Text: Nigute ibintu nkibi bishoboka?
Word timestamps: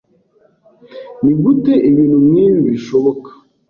Nigute 1.23 1.73
ibintu 1.89 2.17
nkibi 2.27 2.59
bishoboka? 2.67 3.29